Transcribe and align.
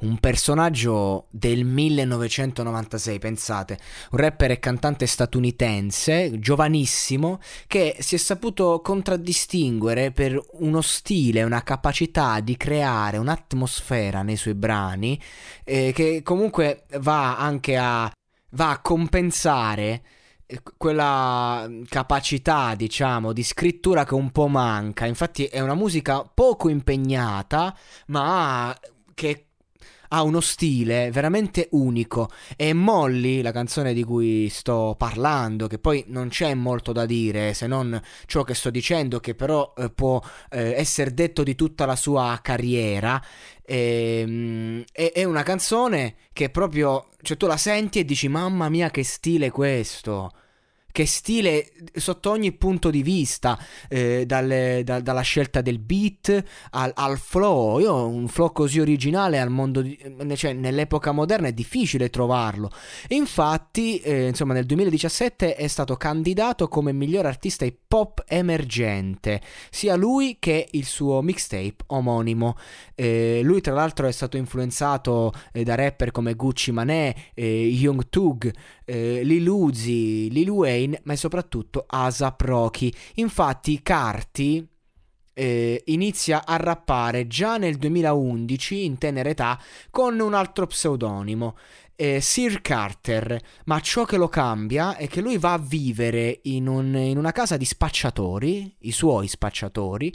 un 0.00 0.18
personaggio 0.18 1.26
del 1.30 1.64
1996, 1.64 3.18
pensate, 3.18 3.78
un 4.12 4.18
rapper 4.18 4.52
e 4.52 4.58
cantante 4.58 5.06
statunitense, 5.06 6.38
giovanissimo, 6.38 7.40
che 7.66 7.96
si 7.98 8.14
è 8.14 8.18
saputo 8.18 8.80
contraddistinguere 8.80 10.10
per 10.12 10.40
uno 10.52 10.80
stile, 10.80 11.42
una 11.42 11.62
capacità 11.62 12.40
di 12.40 12.56
creare 12.56 13.18
un'atmosfera 13.18 14.22
nei 14.22 14.36
suoi 14.36 14.54
brani, 14.54 15.20
eh, 15.64 15.92
che 15.94 16.22
comunque 16.22 16.84
va 17.00 17.36
anche 17.38 17.76
a, 17.76 18.10
va 18.50 18.70
a 18.70 18.80
compensare 18.80 20.02
eh, 20.46 20.62
quella 20.76 21.68
capacità, 21.88 22.74
diciamo, 22.74 23.32
di 23.32 23.42
scrittura 23.42 24.04
che 24.04 24.14
un 24.14 24.30
po' 24.30 24.48
manca. 24.48 25.04
Infatti 25.06 25.44
è 25.44 25.60
una 25.60 25.74
musica 25.74 26.22
poco 26.22 26.68
impegnata, 26.70 27.76
ma 28.06 28.74
che 29.14 29.49
ha 30.12 30.22
uno 30.22 30.40
stile 30.40 31.10
veramente 31.10 31.68
unico. 31.72 32.30
E 32.56 32.72
Molly, 32.72 33.42
la 33.42 33.52
canzone 33.52 33.92
di 33.92 34.04
cui 34.04 34.48
sto 34.48 34.94
parlando, 34.96 35.66
che 35.66 35.78
poi 35.78 36.04
non 36.08 36.28
c'è 36.28 36.54
molto 36.54 36.92
da 36.92 37.06
dire 37.06 37.54
se 37.54 37.66
non 37.66 38.00
ciò 38.26 38.42
che 38.42 38.54
sto 38.54 38.70
dicendo, 38.70 39.20
che 39.20 39.34
però 39.34 39.72
eh, 39.76 39.90
può 39.90 40.20
eh, 40.50 40.72
essere 40.72 41.14
detto 41.14 41.42
di 41.42 41.54
tutta 41.54 41.86
la 41.86 41.96
sua 41.96 42.38
carriera, 42.42 43.22
ehm, 43.62 44.84
è, 44.92 45.12
è 45.14 45.24
una 45.24 45.42
canzone 45.42 46.16
che 46.32 46.50
proprio, 46.50 47.08
cioè 47.22 47.36
tu 47.36 47.46
la 47.46 47.56
senti 47.56 48.00
e 48.00 48.04
dici 48.04 48.28
mamma 48.28 48.68
mia 48.68 48.90
che 48.90 49.04
stile 49.04 49.50
questo 49.50 50.30
che 50.92 51.06
stile 51.06 51.72
sotto 51.94 52.30
ogni 52.30 52.52
punto 52.52 52.90
di 52.90 53.02
vista, 53.02 53.58
eh, 53.88 54.24
dalle, 54.26 54.82
da, 54.84 55.00
dalla 55.00 55.20
scelta 55.20 55.60
del 55.60 55.78
beat 55.78 56.44
al, 56.70 56.92
al, 56.94 57.18
flow. 57.18 57.78
Io 57.80 58.06
un 58.06 58.28
flow 58.28 58.52
così 58.52 58.80
originale 58.80 59.38
al 59.38 59.50
mondo 59.50 59.80
di, 59.80 59.98
cioè, 60.34 60.52
nell'epoca 60.52 61.12
moderna 61.12 61.48
è 61.48 61.52
difficile 61.52 62.10
trovarlo. 62.10 62.70
infatti, 63.08 63.98
eh, 63.98 64.28
insomma, 64.28 64.54
nel 64.54 64.66
2017 64.66 65.54
è 65.54 65.66
stato 65.66 65.96
candidato 65.96 66.68
come 66.68 66.92
miglior 66.92 67.26
artista 67.26 67.64
hip 67.64 67.92
hop 67.92 68.24
emergente, 68.26 69.40
sia 69.70 69.96
lui 69.96 70.36
che 70.38 70.68
il 70.72 70.84
suo 70.84 71.22
mixtape 71.22 71.76
omonimo. 71.88 72.56
Eh, 72.94 73.40
lui, 73.42 73.60
tra 73.60 73.74
l'altro, 73.74 74.06
è 74.06 74.12
stato 74.12 74.36
influenzato 74.36 75.32
eh, 75.52 75.64
da 75.64 75.74
rapper 75.74 76.10
come 76.10 76.34
Gucci 76.34 76.72
Mané, 76.72 77.14
eh, 77.34 77.66
Young 77.66 78.08
Tug, 78.08 78.52
eh, 78.90 79.22
Lil 79.22 79.46
Uzi, 79.46 80.30
Lil 80.30 80.50
Wayne, 80.50 81.00
ma 81.04 81.14
soprattutto 81.14 81.84
Asap 81.86 82.40
Rocky. 82.42 82.92
Infatti, 83.14 83.80
Carti 83.82 84.66
eh, 85.32 85.82
inizia 85.86 86.44
a 86.44 86.56
rappare 86.56 87.26
già 87.26 87.56
nel 87.56 87.76
2011 87.76 88.84
in 88.84 88.98
tenera 88.98 89.28
età 89.28 89.60
con 89.90 90.18
un 90.18 90.34
altro 90.34 90.66
pseudonimo 90.66 91.56
eh, 92.00 92.22
Sir 92.22 92.62
Carter, 92.62 93.38
ma 93.66 93.78
ciò 93.80 94.06
che 94.06 94.16
lo 94.16 94.28
cambia 94.28 94.96
è 94.96 95.06
che 95.06 95.20
lui 95.20 95.36
va 95.36 95.52
a 95.52 95.58
vivere 95.58 96.40
in, 96.44 96.66
un, 96.66 96.96
in 96.96 97.18
una 97.18 97.30
casa 97.30 97.58
di 97.58 97.66
spacciatori, 97.66 98.74
i 98.80 98.90
suoi 98.90 99.28
spacciatori, 99.28 100.10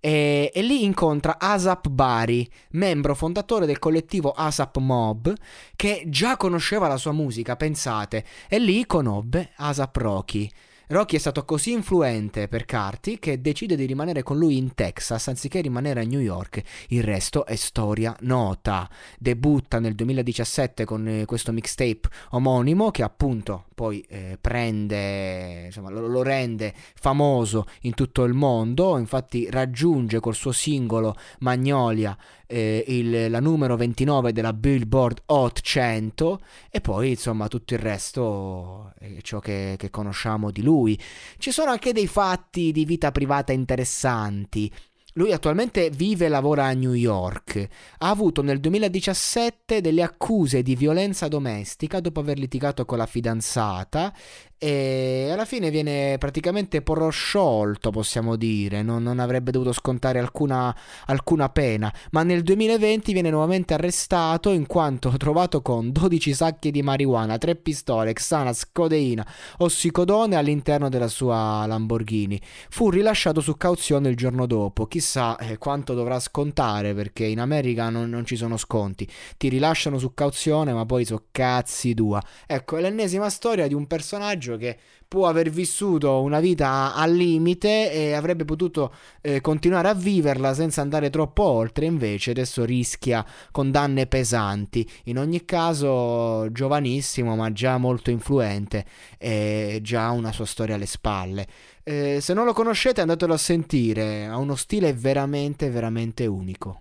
e, 0.00 0.50
e, 0.52 0.62
lì 0.62 0.82
incontra 0.82 1.38
Asap 1.38 1.86
Bari, 1.90 2.50
membro 2.70 3.14
fondatore 3.14 3.66
del 3.66 3.78
collettivo 3.78 4.32
Asap 4.32 4.78
Mob, 4.78 5.32
che 5.76 6.02
già 6.08 6.36
conosceva 6.36 6.88
la 6.88 6.96
sua 6.96 7.12
musica, 7.12 7.54
pensate, 7.54 8.24
e 8.48 8.58
lì 8.58 8.84
conobbe 8.84 9.52
Asap 9.58 9.96
Rocky. 9.96 10.50
Rocky 10.90 11.16
è 11.16 11.18
stato 11.18 11.44
così 11.44 11.72
influente 11.72 12.48
per 12.48 12.64
Carty 12.64 13.18
che 13.18 13.42
decide 13.42 13.76
di 13.76 13.84
rimanere 13.84 14.22
con 14.22 14.38
lui 14.38 14.56
in 14.56 14.72
Texas 14.72 15.28
anziché 15.28 15.60
rimanere 15.60 16.00
a 16.00 16.04
New 16.04 16.18
York. 16.18 16.62
Il 16.88 17.02
resto 17.02 17.44
è 17.44 17.56
storia 17.56 18.16
nota. 18.20 18.88
Debutta 19.18 19.80
nel 19.80 19.94
2017 19.94 20.86
con 20.86 21.06
eh, 21.06 21.24
questo 21.26 21.52
mixtape 21.52 22.08
omonimo 22.30 22.90
che 22.90 23.02
appunto 23.02 23.66
poi 23.74 24.00
eh, 24.08 24.38
prende, 24.40 25.66
insomma, 25.66 25.90
lo, 25.90 26.06
lo, 26.06 26.22
rende 26.22 26.72
famoso 26.94 27.66
in 27.82 27.92
tutto 27.92 28.24
il 28.24 28.32
mondo. 28.32 28.96
Infatti 28.96 29.46
raggiunge 29.50 30.20
col 30.20 30.34
suo 30.34 30.52
singolo 30.52 31.14
Magnolia 31.40 32.16
eh, 32.48 32.82
il, 32.88 33.30
la 33.30 33.40
numero 33.40 33.76
29 33.76 34.32
della 34.32 34.52
Billboard 34.52 35.22
Hot 35.26 35.60
100 35.60 36.40
e 36.70 36.80
poi 36.80 37.10
insomma 37.10 37.46
tutto 37.46 37.74
il 37.74 37.80
resto 37.80 38.92
è 38.98 39.20
ciò 39.20 39.38
che, 39.38 39.74
che 39.78 39.90
conosciamo 39.90 40.50
di 40.50 40.62
lui. 40.62 40.98
Ci 41.36 41.52
sono 41.52 41.70
anche 41.70 41.92
dei 41.92 42.06
fatti 42.06 42.72
di 42.72 42.84
vita 42.84 43.12
privata 43.12 43.52
interessanti. 43.52 44.72
Lui 45.18 45.32
attualmente 45.32 45.90
vive 45.90 46.26
e 46.26 46.28
lavora 46.28 46.66
a 46.66 46.72
New 46.74 46.92
York. 46.92 47.66
Ha 47.98 48.08
avuto 48.08 48.40
nel 48.40 48.60
2017 48.60 49.80
delle 49.80 50.02
accuse 50.02 50.62
di 50.62 50.76
violenza 50.76 51.26
domestica 51.26 51.98
dopo 51.98 52.20
aver 52.20 52.38
litigato 52.38 52.84
con 52.84 52.98
la 52.98 53.06
fidanzata 53.06 54.14
e 54.60 55.28
alla 55.30 55.44
fine 55.44 55.70
viene 55.70 56.18
praticamente 56.18 56.82
prosciolto, 56.82 57.90
possiamo 57.90 58.34
dire, 58.34 58.82
non, 58.82 59.04
non 59.04 59.20
avrebbe 59.20 59.52
dovuto 59.52 59.72
scontare 59.72 60.18
alcuna, 60.18 60.76
alcuna, 61.06 61.48
pena, 61.48 61.92
ma 62.10 62.24
nel 62.24 62.42
2020 62.42 63.12
viene 63.12 63.30
nuovamente 63.30 63.74
arrestato 63.74 64.50
in 64.50 64.66
quanto 64.66 65.10
trovato 65.16 65.62
con 65.62 65.92
12 65.92 66.34
sacchi 66.34 66.72
di 66.72 66.82
marijuana, 66.82 67.38
3 67.38 67.54
pistole, 67.54 68.12
Xanax, 68.12 68.70
codeina, 68.72 69.24
ossicodone 69.58 70.34
all'interno 70.34 70.88
della 70.88 71.08
sua 71.08 71.64
Lamborghini. 71.66 72.40
Fu 72.68 72.90
rilasciato 72.90 73.40
su 73.40 73.56
cauzione 73.56 74.08
il 74.08 74.16
giorno 74.16 74.46
dopo, 74.46 74.86
chissà 74.86 75.07
eh, 75.16 75.58
quanto 75.58 75.94
dovrà 75.94 76.20
scontare 76.20 76.94
perché 76.94 77.24
in 77.24 77.40
America 77.40 77.88
non, 77.90 78.10
non 78.10 78.24
ci 78.24 78.36
sono 78.36 78.56
sconti, 78.56 79.08
ti 79.36 79.48
rilasciano 79.48 79.98
su 79.98 80.14
cauzione 80.14 80.72
ma 80.72 80.84
poi 80.84 81.04
so 81.04 81.26
cazzi 81.30 81.94
tua. 81.94 82.22
Ecco, 82.46 82.76
è 82.76 82.80
l'ennesima 82.80 83.30
storia 83.30 83.66
di 83.66 83.74
un 83.74 83.86
personaggio 83.86 84.56
che 84.56 84.76
può 85.08 85.26
aver 85.26 85.48
vissuto 85.48 86.20
una 86.20 86.38
vita 86.38 86.94
al 86.94 87.14
limite 87.14 87.90
e 87.90 88.12
avrebbe 88.12 88.44
potuto 88.44 88.92
eh, 89.22 89.40
continuare 89.40 89.88
a 89.88 89.94
viverla 89.94 90.52
senza 90.52 90.82
andare 90.82 91.08
troppo 91.08 91.42
oltre, 91.44 91.86
invece 91.86 92.32
adesso 92.32 92.64
rischia 92.64 93.24
condanne 93.50 94.06
pesanti. 94.06 94.88
In 95.04 95.18
ogni 95.18 95.46
caso, 95.46 96.52
giovanissimo, 96.52 97.34
ma 97.36 97.50
già 97.52 97.78
molto 97.78 98.10
influente 98.10 98.84
e 99.16 99.78
già 99.82 100.10
una 100.10 100.30
sua 100.30 100.44
storia 100.44 100.74
alle 100.74 100.86
spalle. 100.86 101.46
Eh, 101.90 102.20
se 102.20 102.34
non 102.34 102.44
lo 102.44 102.52
conoscete, 102.52 103.00
andatelo 103.00 103.32
a 103.32 103.38
sentire, 103.38 104.26
ha 104.26 104.36
uno 104.36 104.56
stile 104.56 104.92
veramente, 104.92 105.70
veramente 105.70 106.26
unico. 106.26 106.76